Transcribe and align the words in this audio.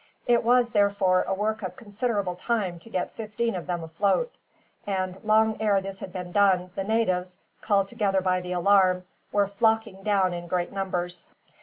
It 0.25 0.43
was, 0.43 0.71
therefore, 0.71 1.21
a 1.27 1.33
work 1.35 1.61
of 1.61 1.75
considerable 1.75 2.33
time 2.33 2.79
to 2.79 2.89
get 2.89 3.11
fifteen 3.13 3.53
of 3.53 3.67
them 3.67 3.83
afloat; 3.83 4.33
and 4.87 5.23
long 5.23 5.61
ere 5.61 5.79
this 5.79 5.99
had 5.99 6.11
been 6.11 6.31
done, 6.31 6.71
the 6.73 6.83
natives, 6.83 7.37
called 7.61 7.87
together 7.89 8.19
by 8.21 8.41
the 8.41 8.53
alarm, 8.53 9.05
were 9.31 9.45
flocking 9.47 10.01
down 10.01 10.33
in 10.33 10.47
great 10.47 10.71
numbers. 10.71 11.35